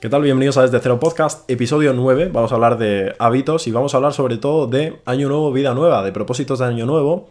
[0.00, 0.22] ¿Qué tal?
[0.22, 2.30] Bienvenidos a Desde Cero Podcast, episodio 9.
[2.32, 5.74] Vamos a hablar de hábitos y vamos a hablar sobre todo de año nuevo, vida
[5.74, 7.30] nueva, de propósitos de año nuevo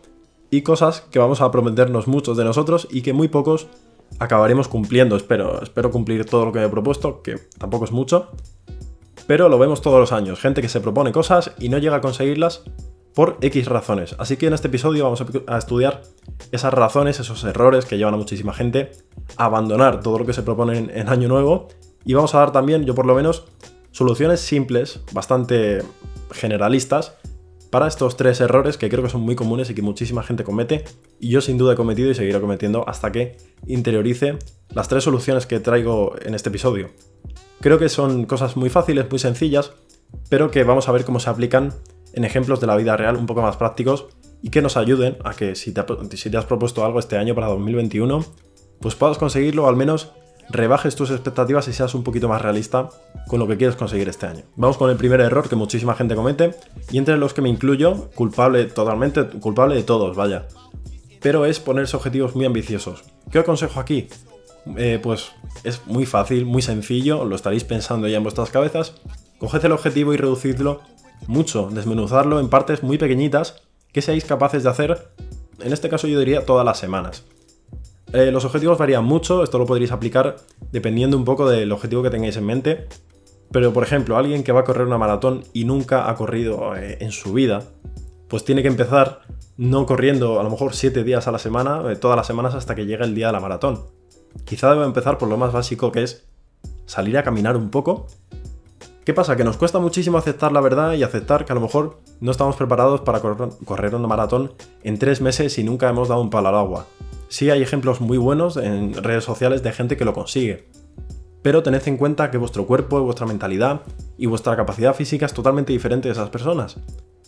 [0.51, 3.67] y cosas que vamos a prometernos muchos de nosotros y que muy pocos
[4.19, 5.15] acabaremos cumpliendo.
[5.15, 8.31] Espero, espero cumplir todo lo que me he propuesto, que tampoco es mucho.
[9.27, 12.02] Pero lo vemos todos los años, gente que se propone cosas y no llega a
[12.02, 12.63] conseguirlas
[13.13, 14.13] por X razones.
[14.20, 16.02] Así que en este episodio vamos a estudiar
[16.52, 18.91] esas razones, esos errores que llevan a muchísima gente
[19.38, 21.70] a abandonar todo lo que se propone en, en año nuevo
[22.08, 23.46] y vamos a dar también, yo por lo menos,
[23.92, 25.84] soluciones simples, bastante
[26.32, 27.18] generalistas,
[27.70, 30.86] para estos tres errores que creo que son muy comunes y que muchísima gente comete.
[31.20, 34.39] Y yo sin duda he cometido y seguiré cometiendo hasta que interiorice
[34.70, 36.92] las tres soluciones que traigo en este episodio.
[37.59, 39.73] Creo que son cosas muy fáciles, muy sencillas,
[40.30, 41.73] pero que vamos a ver cómo se aplican
[42.14, 44.08] en ejemplos de la vida real un poco más prácticos
[44.42, 45.84] y que nos ayuden a que si te,
[46.16, 48.23] si te has propuesto algo este año para 2021,
[48.80, 50.14] pues puedas conseguirlo al menos
[50.50, 52.89] rebajes tus expectativas y seas un poquito más realista
[53.28, 54.44] con lo que quieres conseguir este año.
[54.56, 56.56] Vamos con el primer error que muchísima gente comete
[56.92, 60.48] y entre los que me incluyo, culpable totalmente, culpable de todos, vaya.
[61.22, 63.03] Pero es ponerse objetivos muy ambiciosos.
[63.31, 64.08] ¿Qué aconsejo aquí?
[64.75, 65.31] Eh, pues
[65.64, 68.94] es muy fácil, muy sencillo, lo estaréis pensando ya en vuestras cabezas.
[69.40, 70.81] Coged el objetivo y reducidlo
[71.28, 75.09] mucho, desmenuzarlo en partes muy pequeñitas que seáis capaces de hacer,
[75.59, 77.23] en este caso yo diría todas las semanas.
[78.13, 80.38] Eh, los objetivos varían mucho, esto lo podréis aplicar
[80.72, 82.88] dependiendo un poco del objetivo que tengáis en mente.
[83.52, 86.97] Pero, por ejemplo, alguien que va a correr una maratón y nunca ha corrido eh,
[87.02, 87.63] en su vida,
[88.28, 89.22] pues tiene que empezar
[89.58, 92.75] no corriendo a lo mejor 7 días a la semana, eh, todas las semanas hasta
[92.75, 93.81] que llegue el día de la maratón.
[94.45, 96.25] Quizá deba empezar por lo más básico que es
[96.85, 98.08] salir a caminar un poco.
[99.03, 99.38] ¿Qué pasa?
[99.38, 102.58] Que nos cuesta muchísimo aceptar la verdad y aceptar que a lo mejor no estamos
[102.58, 104.52] preparados para correr una maratón
[104.83, 106.85] en 3 meses y nunca hemos dado un palo al agua.
[107.30, 110.67] Sí hay ejemplos muy buenos en redes sociales de gente que lo consigue.
[111.42, 113.81] Pero tened en cuenta que vuestro cuerpo, vuestra mentalidad
[114.17, 116.78] y vuestra capacidad física es totalmente diferente de esas personas.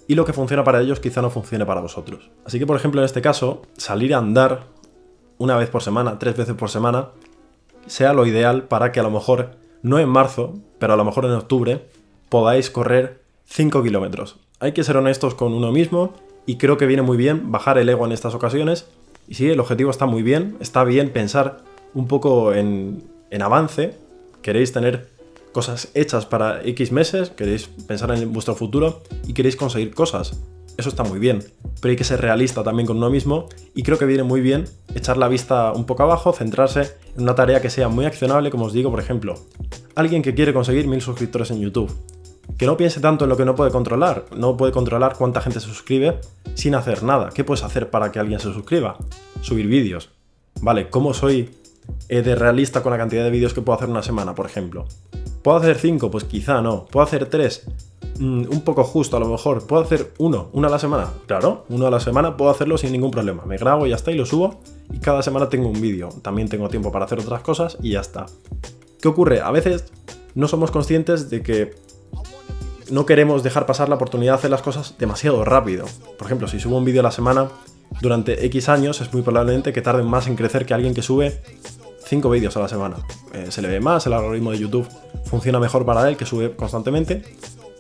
[0.08, 2.32] Y lo que funciona para ellos quizá no funcione para vosotros.
[2.46, 4.64] Así que, por ejemplo, en este caso, salir a andar
[5.38, 7.10] una vez por semana, tres veces por semana,
[7.86, 11.26] sea lo ideal para que a lo mejor, no en marzo, pero a lo mejor
[11.26, 11.86] en octubre,
[12.30, 14.38] podáis correr 5 kilómetros.
[14.60, 16.14] Hay que ser honestos con uno mismo
[16.46, 18.90] y creo que viene muy bien bajar el ego en estas ocasiones
[19.30, 21.60] y sí, el objetivo está muy bien, está bien pensar
[21.94, 23.04] un poco en,
[23.40, 23.96] avance,
[24.42, 25.08] queréis tener
[25.52, 30.42] cosas hechas para X meses, queréis pensar en vuestro futuro y queréis conseguir cosas.
[30.78, 31.44] Eso está muy bien,
[31.80, 34.66] pero hay que ser realista también con uno mismo y creo que viene muy bien
[34.96, 38.66] echar la vista un poco abajo, centrarse en una tarea que sea muy accionable, como
[38.66, 39.36] os digo, por ejemplo,
[39.94, 41.92] alguien que quiere conseguir mil suscriptores en YouTube
[42.58, 44.26] que no piense tanto en lo que no puede controlar.
[44.36, 46.20] No puede controlar cuánta gente se suscribe
[46.56, 47.30] sin hacer nada.
[47.34, 48.98] ¿Qué puedes hacer para que alguien se suscriba?
[49.42, 50.10] Subir vídeos.
[50.62, 51.50] Vale, ¿cómo soy
[52.10, 54.86] eh, de realista con la cantidad de vídeos que puedo hacer una semana, por ejemplo?
[55.44, 56.12] ¿Puedo hacer 5?
[56.12, 56.86] Pues quizá no.
[56.86, 57.66] ¿Puedo hacer 3?
[58.20, 59.66] Mm, un poco justo a lo mejor.
[59.66, 60.50] ¿Puedo hacer uno?
[60.52, 61.08] ¿Una a la semana?
[61.28, 63.46] Claro, uno a la semana puedo hacerlo sin ningún problema.
[63.46, 64.60] Me grabo y ya está y lo subo.
[64.92, 66.10] Y cada semana tengo un vídeo.
[66.22, 68.26] También tengo tiempo para hacer otras cosas y ya está.
[69.02, 69.40] ¿Qué ocurre?
[69.40, 69.86] A veces
[70.36, 71.76] no somos conscientes de que
[72.92, 75.86] no queremos dejar pasar la oportunidad de hacer las cosas demasiado rápido.
[76.18, 77.50] Por ejemplo, si subo un vídeo a la semana
[78.02, 81.42] durante X años, es muy probablemente que tarden más en crecer que alguien que sube
[82.06, 82.98] 5 vídeos a la semana.
[83.34, 84.88] Eh, se le ve más, el algoritmo de YouTube
[85.26, 87.24] funciona mejor para él, que sube constantemente,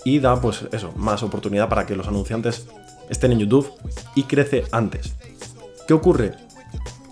[0.05, 2.67] y da, pues eso, más oportunidad para que los anunciantes
[3.09, 3.71] estén en YouTube
[4.15, 5.15] y crece antes.
[5.87, 6.33] ¿Qué ocurre?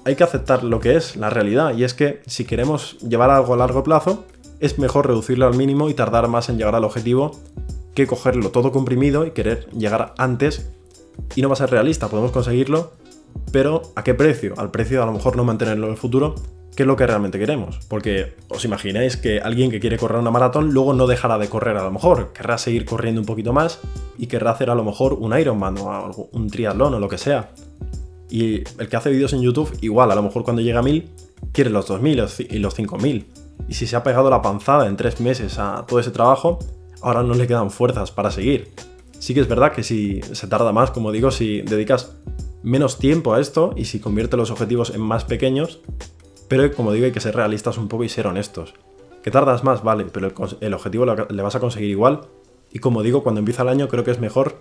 [0.05, 3.53] Hay que aceptar lo que es la realidad, y es que si queremos llevar algo
[3.53, 4.25] a largo plazo,
[4.59, 7.31] es mejor reducirlo al mínimo y tardar más en llegar al objetivo
[7.97, 10.69] que cogerlo todo comprimido y querer llegar antes.
[11.35, 12.91] Y no va a ser realista, podemos conseguirlo,
[13.51, 14.53] pero ¿a qué precio?
[14.57, 16.35] Al precio de a lo mejor no mantenerlo en el futuro,
[16.75, 17.79] que es lo que realmente queremos.
[17.89, 21.75] Porque os imagináis que alguien que quiere correr una maratón luego no dejará de correr
[21.75, 23.79] a lo mejor, querrá seguir corriendo un poquito más
[24.19, 27.49] y querrá hacer a lo mejor un Ironman o un triatlón o lo que sea.
[28.29, 31.09] Y el que hace vídeos en YouTube, igual, a lo mejor cuando llega a 1000,
[31.51, 33.25] quiere los 2000 y los 5000.
[33.67, 36.59] Y si se ha pegado la panzada en tres meses a todo ese trabajo,
[37.01, 38.71] ahora no le quedan fuerzas para seguir.
[39.19, 42.15] Sí que es verdad que si se tarda más, como digo, si dedicas
[42.63, 45.79] menos tiempo a esto y si convierte los objetivos en más pequeños,
[46.47, 48.73] pero como digo hay que ser realistas un poco y ser honestos.
[49.23, 52.21] Que tardas más, vale, pero el, objetivo le vas a conseguir igual.
[52.71, 54.55] Y como digo, cuando empieza el año creo que es mejor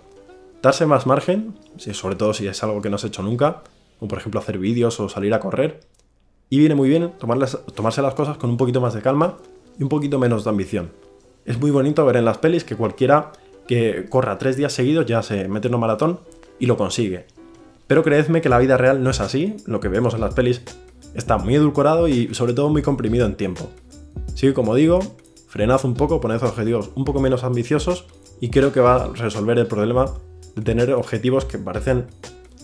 [0.63, 3.63] darse más margen, sobre todo si es algo que no has hecho nunca,
[3.99, 5.81] como por ejemplo hacer vídeos o salir a correr.
[6.49, 9.37] Y viene muy bien tomarse las cosas con un poquito más de calma
[9.79, 11.06] y un poquito menos de ambición.
[11.47, 13.31] Es muy bonito ver en las pelis que cualquiera
[13.69, 16.21] que corra tres días seguidos ya se mete en un maratón
[16.59, 17.27] y lo consigue.
[17.87, 20.63] Pero creedme que la vida real no es así, lo que vemos en las pelis
[21.15, 23.71] está muy edulcorado y sobre todo muy comprimido en tiempo.
[24.27, 24.99] Así que como digo,
[25.47, 28.07] frenad un poco, poned objetivos un poco menos ambiciosos
[28.41, 30.07] y creo que va a resolver el problema
[30.57, 32.07] de tener objetivos que parecen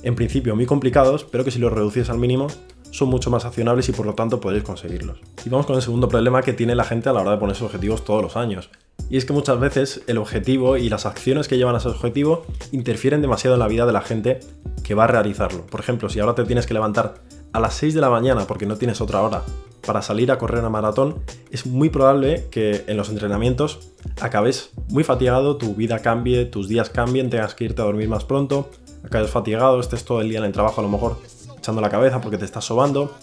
[0.02, 2.48] en principio muy complicados, pero que si los reducís al mínimo
[2.92, 5.18] son mucho más accionables y por lo tanto podréis conseguirlos.
[5.44, 7.64] Y vamos con el segundo problema que tiene la gente a la hora de ponerse
[7.64, 8.70] objetivos todos los años.
[9.10, 12.44] Y es que muchas veces el objetivo y las acciones que llevan a ese objetivo
[12.70, 14.40] interfieren demasiado en la vida de la gente
[14.84, 15.66] que va a realizarlo.
[15.66, 17.14] Por ejemplo, si ahora te tienes que levantar
[17.52, 19.42] a las 6 de la mañana porque no tienes otra hora
[19.86, 21.16] para salir a correr una maratón,
[21.50, 23.90] es muy probable que en los entrenamientos
[24.20, 28.24] acabes muy fatigado, tu vida cambie, tus días cambien, tengas que irte a dormir más
[28.24, 28.70] pronto,
[29.04, 31.18] acabes fatigado, estés todo el día en el trabajo a lo mejor
[31.62, 33.14] echando la cabeza porque te estás sobando.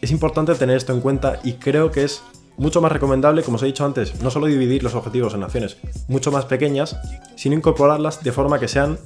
[0.00, 2.22] Es importante tener esto en cuenta y creo que es
[2.56, 5.76] mucho más recomendable, como os he dicho antes, no solo dividir los objetivos en acciones
[6.08, 6.96] mucho más pequeñas,
[7.36, 8.98] sino incorporarlas de forma que sean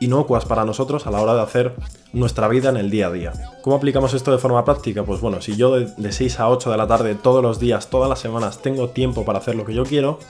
[0.00, 1.74] inocuas para nosotros a la hora de hacer
[2.12, 3.32] nuestra vida en el día a día.
[3.62, 5.02] ¿Cómo aplicamos esto de forma práctica?
[5.02, 8.08] Pues bueno, si yo de, 6 a 8 de la tarde todos los días, todas
[8.08, 10.20] las semanas tengo tiempo para hacer lo que yo quiero,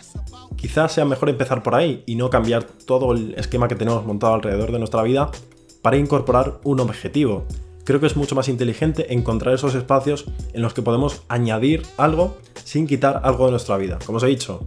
[0.56, 4.34] quizás sea mejor empezar por ahí y no cambiar todo el esquema que tenemos montado
[4.34, 5.30] alrededor de nuestra vida
[5.82, 7.44] para incorporar un objetivo.
[7.88, 12.36] Creo que es mucho más inteligente encontrar esos espacios en los que podemos añadir algo
[12.62, 13.98] sin quitar algo de nuestra vida.
[14.04, 14.66] Como os he dicho,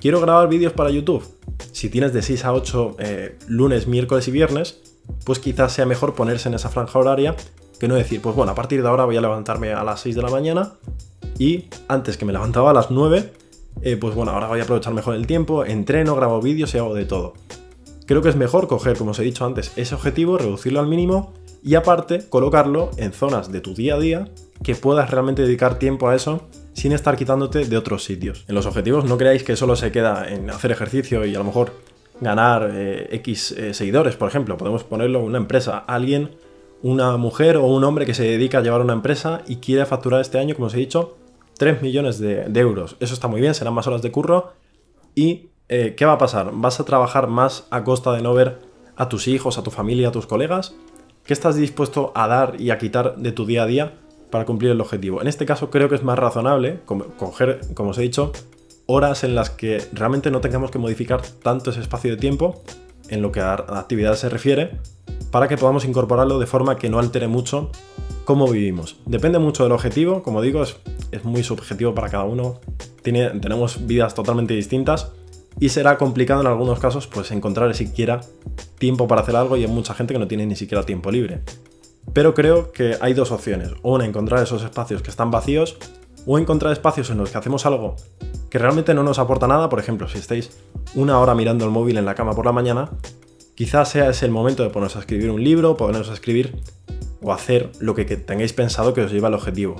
[0.00, 1.22] quiero grabar vídeos para YouTube.
[1.70, 4.80] Si tienes de 6 a 8 eh, lunes, miércoles y viernes,
[5.22, 7.36] pues quizás sea mejor ponerse en esa franja horaria
[7.78, 10.16] que no decir, pues bueno, a partir de ahora voy a levantarme a las 6
[10.16, 10.72] de la mañana
[11.38, 13.34] y antes que me levantaba a las 9,
[13.82, 16.92] eh, pues bueno, ahora voy a aprovechar mejor el tiempo, entreno, grabo vídeos y hago
[16.92, 17.34] de todo.
[18.06, 21.37] Creo que es mejor coger, como os he dicho antes, ese objetivo, reducirlo al mínimo
[21.62, 24.28] y aparte colocarlo en zonas de tu día a día
[24.62, 28.44] que puedas realmente dedicar tiempo a eso sin estar quitándote de otros sitios.
[28.48, 31.44] En los objetivos no creáis que solo se queda en hacer ejercicio y a lo
[31.44, 31.72] mejor
[32.20, 34.56] ganar eh, X eh, seguidores, por ejemplo.
[34.56, 35.78] Podemos ponerlo en una empresa.
[35.78, 36.30] Alguien,
[36.82, 40.20] una mujer o un hombre que se dedica a llevar una empresa y quiere facturar
[40.20, 41.16] este año, como os he dicho,
[41.58, 42.96] 3 millones de, euros.
[43.00, 44.52] Eso está muy bien, serán más horas de curro.
[45.14, 46.50] ¿Y eh, qué va a pasar?
[46.52, 48.58] ¿Vas a trabajar más a costa de no ver
[48.96, 50.74] a tus hijos, a tu familia, a tus colegas?
[51.28, 53.92] ¿Qué estás dispuesto a dar y a quitar de tu día a día
[54.30, 55.20] para cumplir el objetivo?
[55.20, 56.80] En este caso creo que es más razonable
[57.18, 58.32] coger, como os he dicho,
[58.86, 62.62] horas en las que realmente no tengamos que modificar tanto ese espacio de tiempo
[63.10, 64.78] en lo que a actividad se refiere
[65.30, 67.72] para que podamos incorporarlo de forma que no altere mucho
[68.24, 68.96] cómo vivimos.
[69.04, 70.78] Depende mucho del objetivo, como digo, es,
[71.24, 72.58] muy subjetivo para cada uno,
[73.02, 75.12] tenemos vidas totalmente distintas
[75.60, 78.20] y será complicado en algunos casos pues encontrar siquiera
[78.78, 81.42] tiempo para hacer algo y hay mucha gente que no tiene ni siquiera tiempo libre.
[82.12, 85.76] Pero creo que hay dos opciones, una encontrar esos espacios que están vacíos
[86.26, 87.96] o encontrar espacios en los que hacemos algo
[88.50, 90.50] que realmente no nos aporta nada, por ejemplo, si estáis
[90.94, 92.90] una hora mirando el móvil en la cama por la mañana,
[93.54, 96.56] quizás sea ese el momento de ponerse a escribir un libro, ponernos a escribir
[97.22, 99.76] o hacer lo que tengáis pensado que os lleva al objetivo.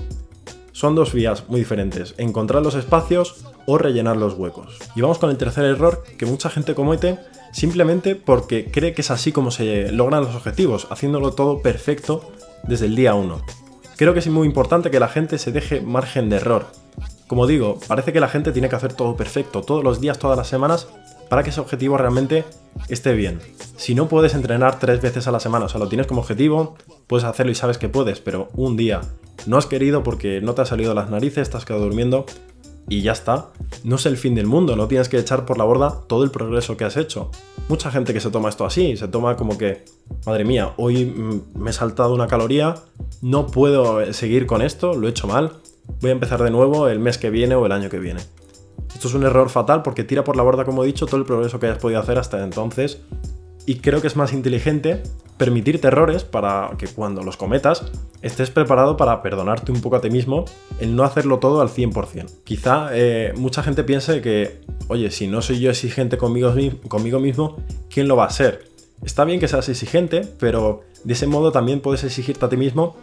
[0.78, 4.78] Son dos vías muy diferentes, encontrar los espacios o rellenar los huecos.
[4.94, 7.18] Y vamos con el tercer error que mucha gente comete
[7.50, 12.30] simplemente porque cree que es así como se logran los objetivos, haciéndolo todo perfecto
[12.62, 13.42] desde el día 1.
[13.96, 16.66] Creo que es muy importante que la gente se deje margen de error.
[17.26, 20.38] Como digo, parece que la gente tiene que hacer todo perfecto todos los días, todas
[20.38, 20.86] las semanas,
[21.28, 22.44] para que ese objetivo realmente
[22.88, 23.40] esté bien.
[23.76, 26.76] Si no puedes entrenar tres veces a la semana, o sea, lo tienes como objetivo,
[27.08, 29.00] puedes hacerlo y sabes que puedes, pero un día
[29.48, 32.26] no has querido porque no te ha salido las narices, te has quedado durmiendo
[32.88, 33.48] y ya está.
[33.82, 36.30] No es el fin del mundo, no tienes que echar por la borda todo el
[36.30, 37.30] progreso que has hecho.
[37.68, 39.84] Mucha gente que se toma esto así, se toma como que,
[40.26, 42.74] madre mía, hoy mm, me he saltado una caloría,
[43.22, 45.52] no puedo seguir con esto, lo he hecho mal,
[46.00, 48.20] voy a empezar de nuevo el mes que viene o el año que viene.
[48.94, 51.24] Esto es un error fatal porque tira por la borda, como he dicho, todo el
[51.24, 53.00] progreso que hayas podido hacer hasta entonces.
[53.64, 55.02] Y creo que es más inteligente
[55.38, 57.84] permitirte errores para que cuando los cometas
[58.22, 60.44] estés preparado para perdonarte un poco a ti mismo
[60.80, 62.26] el no hacerlo todo al 100%.
[62.44, 66.52] Quizá eh, mucha gente piense que, oye, si no soy yo exigente conmigo,
[66.88, 67.56] conmigo mismo,
[67.88, 68.66] ¿quién lo va a ser?
[69.04, 72.96] Está bien que seas exigente, pero de ese modo también puedes exigirte a ti mismo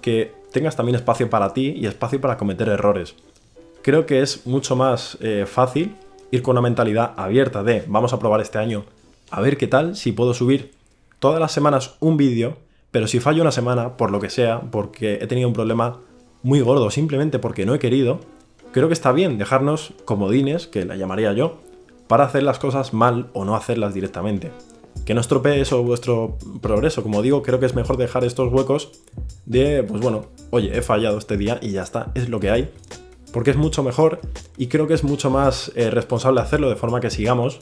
[0.00, 3.14] que tengas también espacio para ti y espacio para cometer errores.
[3.82, 5.94] Creo que es mucho más eh, fácil
[6.30, 8.84] ir con una mentalidad abierta de vamos a probar este año
[9.30, 10.72] a ver qué tal si puedo subir
[11.22, 12.56] todas las semanas un vídeo,
[12.90, 16.00] pero si fallo una semana, por lo que sea, porque he tenido un problema
[16.42, 18.18] muy gordo, simplemente porque no he querido,
[18.72, 21.60] creo que está bien dejarnos comodines, que la llamaría yo,
[22.08, 24.50] para hacer las cosas mal o no hacerlas directamente.
[25.06, 28.90] Que no estropee eso vuestro progreso, como digo, creo que es mejor dejar estos huecos
[29.46, 32.68] de, pues bueno, oye, he fallado este día y ya está, es lo que hay,
[33.32, 34.18] porque es mucho mejor
[34.56, 37.60] y creo que es mucho más eh, responsable hacerlo de forma que sigamos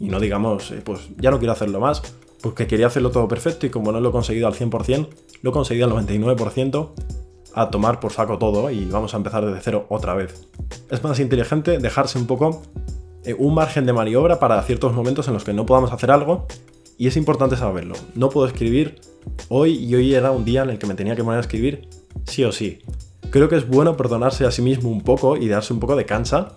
[0.00, 2.02] y no digamos, eh, pues ya no quiero hacerlo más,
[2.42, 5.08] porque quería hacerlo todo perfecto y como no lo he conseguido al 100%,
[5.42, 6.90] lo he conseguido al 99%,
[7.54, 10.48] a tomar por saco todo y vamos a empezar desde cero otra vez.
[10.90, 12.62] Es más inteligente dejarse un poco
[13.24, 16.46] eh, un margen de maniobra para ciertos momentos en los que no podamos hacer algo
[16.98, 17.94] y es importante saberlo.
[18.14, 19.00] No puedo escribir
[19.48, 21.88] hoy y hoy era un día en el que me tenía que poner a escribir
[22.24, 22.80] sí o sí.
[23.30, 26.04] Creo que es bueno perdonarse a sí mismo un poco y darse un poco de
[26.04, 26.52] cancha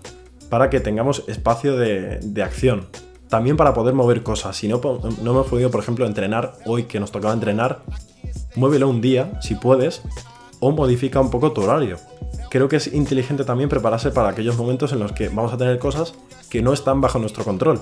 [0.50, 2.88] para que tengamos espacio de, acción.
[3.36, 4.56] También para poder mover cosas.
[4.56, 4.80] Si no,
[5.22, 7.82] no hemos podido, por ejemplo, entrenar hoy que nos tocaba entrenar,
[8.56, 10.04] muévelo un día, si puedes,
[10.62, 11.98] o modifica un poco tu horario.
[12.50, 15.80] Creo que es inteligente también prepararse para aquellos momentos en los que vamos a tener
[15.80, 16.14] cosas
[16.50, 17.82] que no están bajo nuestro control.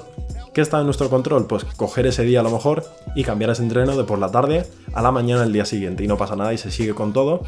[0.53, 1.47] ¿Qué está en nuestro control?
[1.47, 2.83] Pues coger ese día a lo mejor
[3.15, 6.07] y cambiar ese entreno de por la tarde a la mañana del día siguiente y
[6.07, 7.41] no pasa nada y se sigue con todo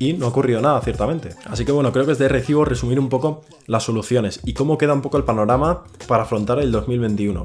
[0.00, 1.30] y no ha ocurrido nada ciertamente.
[1.44, 4.78] Así que bueno, creo que es de recibo resumir un poco las soluciones y cómo
[4.78, 7.44] queda un poco el panorama para afrontar el 2021.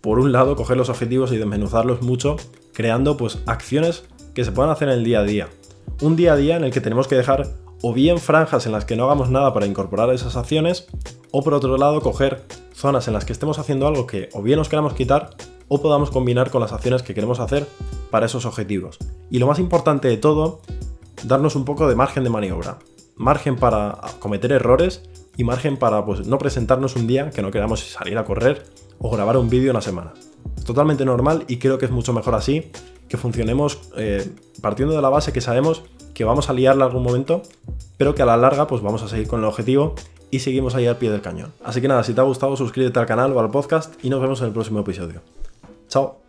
[0.00, 2.36] Por un lado, coger los objetivos y desmenuzarlos mucho,
[2.72, 5.48] creando pues acciones que se puedan hacer en el día a día.
[6.00, 7.48] Un día a día en el que tenemos que dejar
[7.82, 10.86] o bien franjas en las que no hagamos nada para incorporar esas acciones,
[11.32, 12.44] o por otro lado coger
[12.84, 15.30] zonas en las que estemos haciendo algo que o bien nos queramos quitar
[15.68, 17.66] o podamos combinar con las acciones que queremos hacer
[18.10, 18.98] para esos objetivos.
[19.30, 20.60] Y lo más importante de todo,
[21.22, 22.78] darnos un poco de margen de maniobra.
[23.16, 25.00] Margen para cometer errores
[25.38, 28.66] y margen para pues, no presentarnos un día que no queramos salir a correr
[28.98, 30.12] o grabar un vídeo en la semana.
[30.54, 32.70] Es totalmente normal y creo que es mucho mejor así
[33.08, 37.40] que funcionemos eh, partiendo de la base que sabemos que vamos a liarla algún momento,
[37.96, 39.94] pero que a la larga pues vamos a seguir con el objetivo
[40.30, 41.52] y seguimos ahí al pie del cañón.
[41.62, 44.20] Así que nada, si te ha gustado suscríbete al canal o al podcast y nos
[44.20, 45.20] vemos en el próximo episodio.
[45.88, 46.23] Chao.